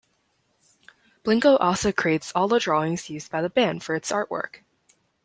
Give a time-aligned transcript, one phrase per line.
[1.23, 4.63] Blinko also creates all the drawings used by the band for its artwork.